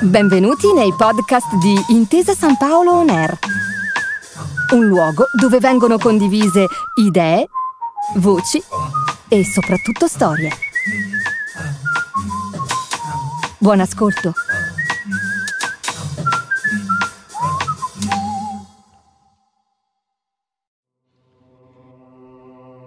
[0.00, 3.38] Benvenuti nei podcast di Intesa San Paolo On Air,
[4.74, 7.48] un luogo dove vengono condivise idee,
[8.16, 8.62] voci
[9.28, 10.50] e soprattutto storie.
[13.58, 14.32] Buon ascolto.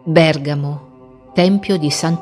[0.05, 2.21] Bergamo, Tempio di San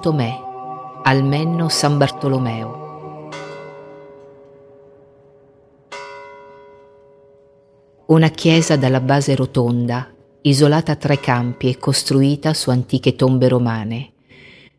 [1.10, 3.30] Almenno San Bartolomeo.
[8.08, 14.12] Una chiesa dalla base rotonda, isolata a tre campi e costruita su antiche tombe romane.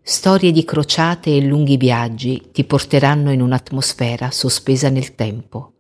[0.03, 5.73] Storie di crociate e lunghi viaggi ti porteranno in un'atmosfera sospesa nel tempo.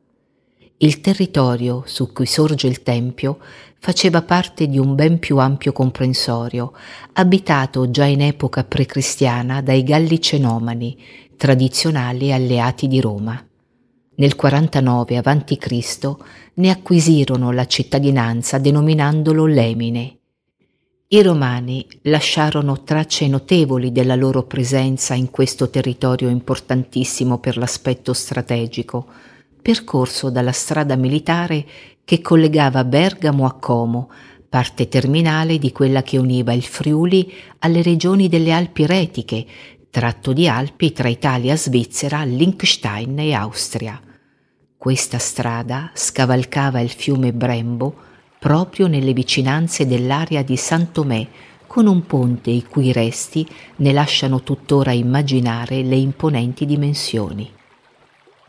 [0.78, 3.40] Il territorio su cui sorge il tempio
[3.78, 6.72] faceva parte di un ben più ampio comprensorio,
[7.14, 10.96] abitato già in epoca precristiana dai Galli Cenomani,
[11.36, 13.42] tradizionali alleati di Roma.
[14.16, 16.16] Nel 49 a.C.
[16.54, 20.16] ne acquisirono la cittadinanza denominandolo Lemine.
[21.10, 29.06] I romani lasciarono tracce notevoli della loro presenza in questo territorio importantissimo per l'aspetto strategico,
[29.62, 31.64] percorso dalla strada militare
[32.08, 34.08] che collegava Bergamo a Como,
[34.48, 39.44] parte terminale di quella che univa il Friuli alle regioni delle Alpi Retiche,
[39.90, 44.00] tratto di Alpi tra Italia, Svizzera, Liechtenstein e Austria.
[44.78, 47.94] Questa strada scavalcava il fiume Brembo
[48.38, 51.28] proprio nelle vicinanze dell'area di San Tomé,
[51.66, 57.56] con un ponte i cui resti ne lasciano tuttora immaginare le imponenti dimensioni.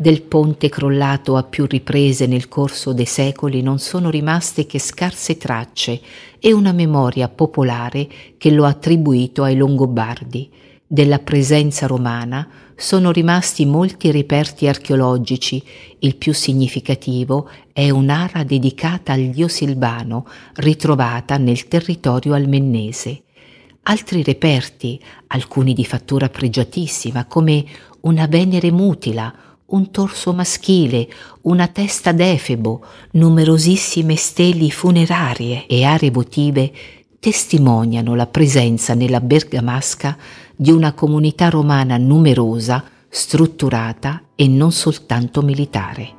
[0.02, 5.36] Del ponte crollato a più riprese nel corso dei secoli non sono rimaste che scarse
[5.36, 6.00] tracce
[6.40, 10.50] e una memoria popolare che lo ha attribuito ai Longobardi,
[10.88, 15.62] della presenza romana sono rimasti molti reperti archeologici,
[16.00, 23.24] il più significativo è un'ara dedicata al dio Silvano ritrovata nel territorio almennese.
[23.84, 27.66] Altri reperti, alcuni di fattura pregiatissima, come
[28.02, 31.08] una Venere mutila, un torso maschile,
[31.42, 36.72] una testa d'Efebo, numerosissime steli funerarie e aree votive
[37.20, 40.18] testimoniano la presenza nella Bergamasca
[40.56, 46.18] di una comunità romana numerosa, strutturata e non soltanto militare.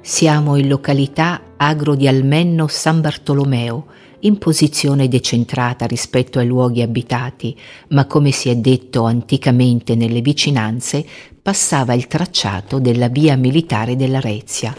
[0.00, 3.86] Siamo in località Agro di Almenno San Bartolomeo,
[4.24, 7.56] in posizione decentrata rispetto ai luoghi abitati,
[7.88, 11.04] ma come si è detto anticamente nelle vicinanze,
[11.40, 14.74] passava il tracciato della via militare della Rezia,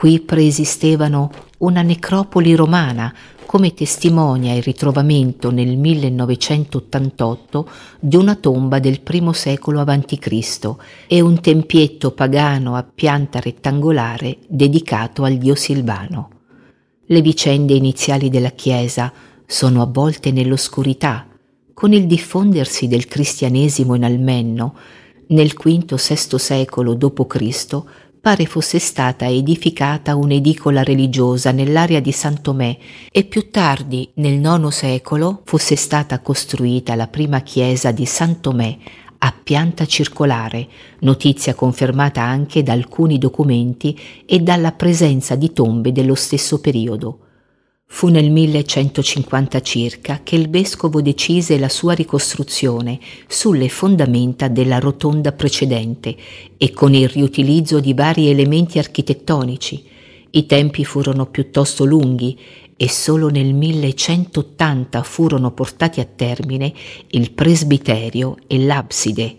[0.00, 3.14] Qui preesistevano una necropoli romana,
[3.44, 7.68] come testimonia il ritrovamento nel 1988
[8.00, 10.74] di una tomba del I secolo a.C.
[11.06, 16.39] e un tempietto pagano a pianta rettangolare dedicato al dio Silvano.
[17.12, 19.12] Le vicende iniziali della Chiesa
[19.44, 21.26] sono avvolte nell'oscurità.
[21.74, 24.76] Con il diffondersi del cristianesimo in Almenno,
[25.26, 27.82] nel V-VI secolo d.C.,
[28.20, 32.78] pare fosse stata edificata un'edicola religiosa nell'area di San Tomé
[33.10, 38.78] e più tardi, nel IX secolo, fosse stata costruita la prima chiesa di San Tomé
[39.22, 40.66] a pianta circolare,
[41.00, 47.18] notizia confermata anche da alcuni documenti e dalla presenza di tombe dello stesso periodo.
[47.84, 55.32] Fu nel 1150 circa che il vescovo decise la sua ricostruzione sulle fondamenta della rotonda
[55.32, 56.16] precedente
[56.56, 59.84] e con il riutilizzo di vari elementi architettonici.
[60.30, 62.38] I tempi furono piuttosto lunghi
[62.82, 66.72] e solo nel 1180 furono portati a termine
[67.08, 69.36] il presbiterio e l'abside.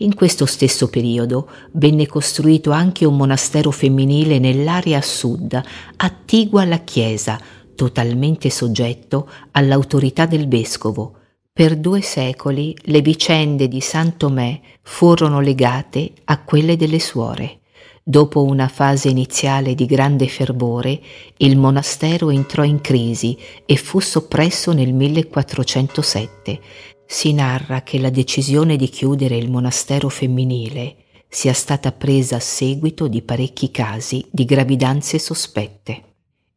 [0.00, 5.58] In questo stesso periodo venne costruito anche un monastero femminile nell'area sud,
[5.96, 7.40] attigua alla chiesa,
[7.74, 11.14] totalmente soggetto all'autorità del vescovo.
[11.50, 17.61] Per due secoli le vicende di San Tomé furono legate a quelle delle suore.
[18.04, 21.00] Dopo una fase iniziale di grande fervore,
[21.36, 26.60] il monastero entrò in crisi e fu soppresso nel 1407.
[27.06, 30.96] Si narra che la decisione di chiudere il monastero femminile
[31.28, 36.02] sia stata presa a seguito di parecchi casi di gravidanze sospette.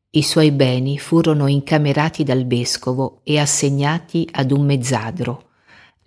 [0.09, 5.44] I suoi beni furono incamerati dal vescovo e assegnati ad un mezzadro.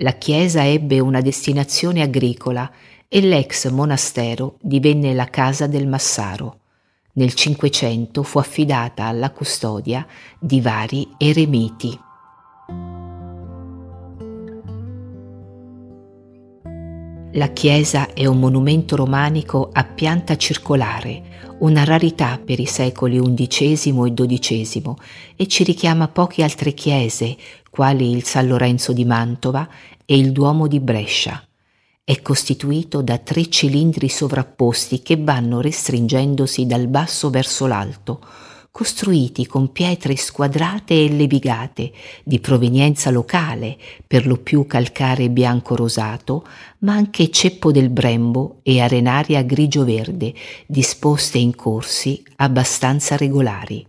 [0.00, 2.70] La chiesa ebbe una destinazione agricola
[3.08, 6.58] e l'ex monastero divenne la casa del Massaro.
[7.14, 10.06] Nel Cinquecento fu affidata alla custodia
[10.38, 11.98] di vari eremiti.
[17.32, 23.72] La chiesa è un monumento romanico a pianta circolare, una rarità per i secoli XI
[23.72, 24.94] e XII
[25.36, 27.36] e ci richiama poche altre chiese,
[27.70, 29.68] quali il San Lorenzo di Mantova
[30.04, 31.47] e il Duomo di Brescia.
[32.08, 38.20] È costituito da tre cilindri sovrapposti che vanno restringendosi dal basso verso l'alto,
[38.70, 41.92] costruiti con pietre squadrate e levigate,
[42.24, 43.76] di provenienza locale,
[44.06, 46.46] per lo più calcare bianco rosato,
[46.78, 50.32] ma anche ceppo del Brembo e arenaria grigio-verde,
[50.66, 53.87] disposte in corsi abbastanza regolari.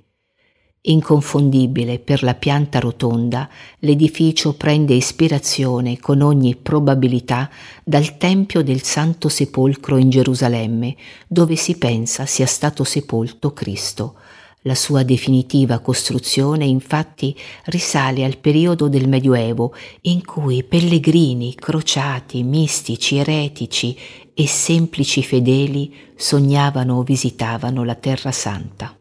[0.90, 3.48] Inconfondibile per la pianta rotonda,
[3.80, 7.48] l'edificio prende ispirazione con ogni probabilità
[7.84, 10.96] dal Tempio del Santo Sepolcro in Gerusalemme,
[11.28, 14.16] dove si pensa sia stato sepolto Cristo.
[14.64, 23.18] La sua definitiva costruzione infatti risale al periodo del Medioevo in cui pellegrini, crociati, mistici,
[23.18, 23.96] eretici
[24.34, 28.99] e semplici fedeli sognavano o visitavano la Terra Santa.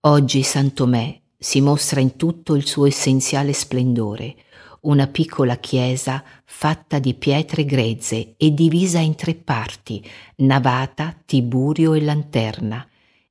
[0.00, 4.36] Oggi San Tomè si mostra in tutto il suo essenziale splendore,
[4.82, 10.04] una piccola chiesa fatta di pietre grezze e divisa in tre parti,
[10.36, 12.86] navata, tiburio e lanterna,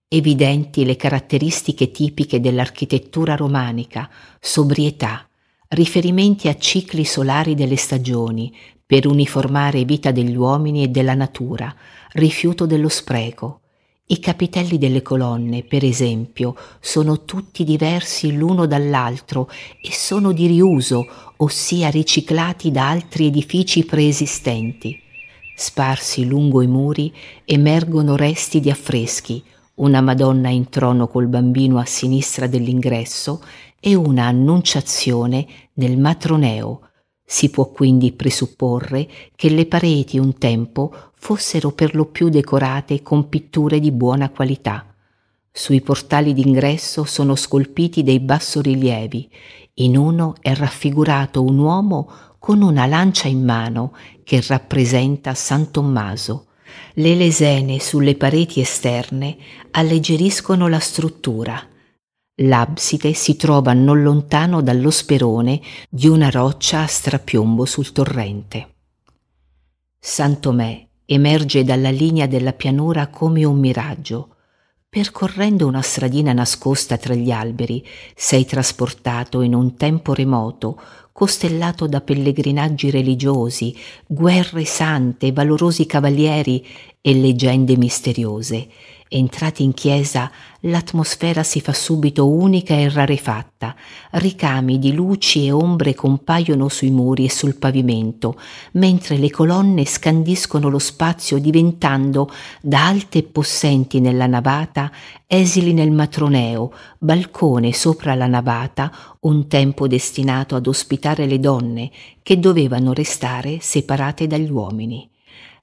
[0.09, 4.09] evidenti le caratteristiche tipiche dell'architettura romanica,
[4.41, 5.25] sobrietà,
[5.69, 8.53] riferimenti a cicli solari delle stagioni
[8.85, 11.73] per uniformare vita degli uomini e della natura,
[12.11, 13.61] rifiuto dello spreco,
[14.07, 19.49] i capitelli delle colonne, per esempio, sono tutti diversi l'uno dall'altro
[19.81, 21.07] e sono di riuso,
[21.37, 25.01] ossia riciclati da altri edifici preesistenti.
[25.55, 27.11] Sparsi lungo i muri
[27.45, 29.43] emergono resti di affreschi,
[29.75, 33.41] una Madonna in trono col bambino a sinistra dell'ingresso
[33.79, 36.89] e una annunciazione nel matroneo,
[37.27, 43.29] si può quindi presupporre che le pareti un tempo fossero per lo più decorate con
[43.29, 44.85] pitture di buona qualità.
[45.51, 49.29] Sui portali d'ingresso sono scolpiti dei bassorilievi.
[49.75, 56.47] In uno è raffigurato un uomo con una lancia in mano che rappresenta San Tommaso.
[56.93, 59.35] Le lesene sulle pareti esterne
[59.71, 61.69] alleggeriscono la struttura
[62.39, 68.73] L'abside si trova non lontano dallo sperone di una roccia a strapiombo sul torrente.
[69.97, 74.35] San Tomè emerge dalla linea della pianura come un miraggio.
[74.89, 80.77] Percorrendo una stradina nascosta tra gli alberi, sei trasportato in un tempo remoto,
[81.13, 83.73] costellato da pellegrinaggi religiosi,
[84.05, 86.65] guerre sante, valorosi cavalieri
[86.99, 88.67] e leggende misteriose
[89.15, 90.29] Entrati in chiesa,
[90.61, 93.73] l'atmosfera si fa subito unica e rarefatta.
[94.11, 98.37] Ricami di luci e ombre compaiono sui muri e sul pavimento,
[98.73, 102.29] mentre le colonne scandiscono lo spazio diventando,
[102.59, 104.91] da alte e possenti nella navata,
[105.25, 108.91] esili nel matroneo, balcone sopra la navata,
[109.21, 111.89] un tempo destinato ad ospitare le donne,
[112.21, 115.09] che dovevano restare separate dagli uomini.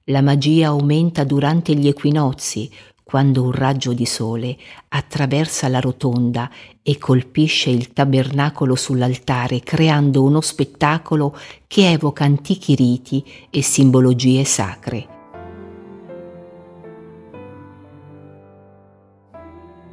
[0.07, 2.69] La magia aumenta durante gli equinozi,
[3.03, 4.57] quando un raggio di sole
[4.89, 6.49] attraversa la rotonda
[6.81, 15.07] e colpisce il tabernacolo sull'altare creando uno spettacolo che evoca antichi riti e simbologie sacre.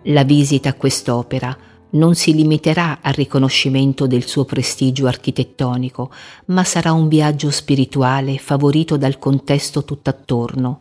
[0.04, 1.54] La visita a quest'opera
[1.90, 6.10] non si limiterà al riconoscimento del suo prestigio architettonico,
[6.46, 10.80] ma sarà un viaggio spirituale favorito dal contesto tutt'attorno,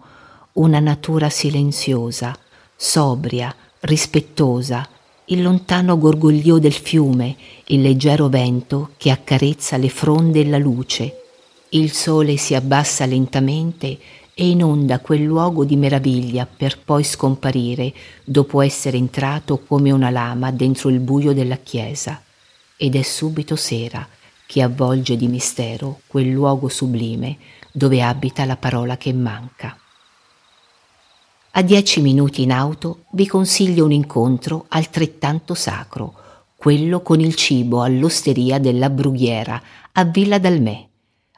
[0.54, 2.38] una natura silenziosa,
[2.76, 4.88] sobria, rispettosa,
[5.26, 7.36] il lontano gorgoglio del fiume,
[7.68, 11.22] il leggero vento che accarezza le fronde e la luce.
[11.70, 14.00] Il sole si abbassa lentamente
[14.34, 20.52] e inonda quel luogo di meraviglia per poi scomparire dopo essere entrato come una lama
[20.52, 22.24] dentro il buio della chiesa.
[22.76, 24.08] Ed è subito sera
[24.48, 27.38] che avvolge di mistero quel luogo sublime
[27.72, 29.79] dove abita la parola che manca.
[31.60, 36.14] A dieci minuti in auto vi consiglio un incontro altrettanto sacro,
[36.56, 39.62] quello con il cibo all'osteria della Brughiera
[39.92, 40.88] a Villa Dalmè.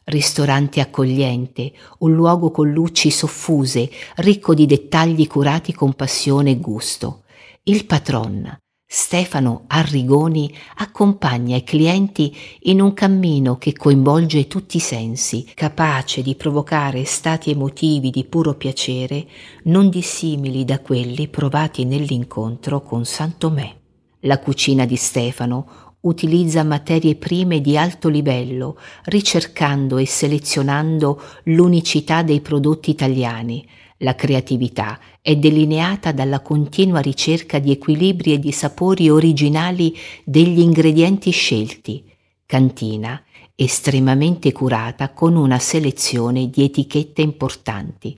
[0.04, 7.24] Ristorante accogliente, un luogo con luci soffuse, ricco di dettagli curati con passione e gusto.
[7.64, 8.61] Il patron,
[8.94, 16.36] Stefano Arrigoni accompagna i clienti in un cammino che coinvolge tutti i sensi, capace di
[16.36, 19.26] provocare stati emotivi di puro piacere
[19.64, 23.74] non dissimili da quelli provati nell'incontro con San Tomè.
[24.24, 32.42] La cucina di Stefano, utilizza materie prime di alto livello, ricercando e selezionando l'unicità dei
[32.42, 33.66] prodotti italiani.
[34.04, 41.30] La creatività è delineata dalla continua ricerca di equilibri e di sapori originali degli ingredienti
[41.30, 42.04] scelti.
[42.48, 43.22] Cantina
[43.54, 48.18] estremamente curata con una selezione di etichette importanti.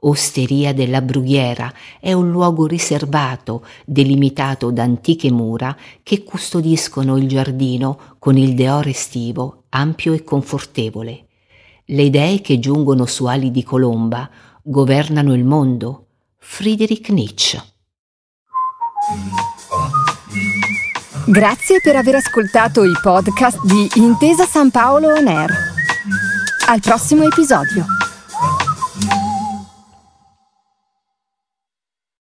[0.00, 8.14] Osteria della Brughiera è un luogo riservato, delimitato da antiche mura che custodiscono il giardino
[8.20, 11.24] con il deore estivo ampio e confortevole.
[11.86, 14.30] Le idee che giungono su ali di colomba
[14.68, 16.06] governano il mondo.
[16.38, 17.62] Friedrich Nietzsche.
[21.26, 25.52] Grazie per aver ascoltato i podcast di Intesa San Paolo On Air.
[26.66, 27.86] Al prossimo episodio.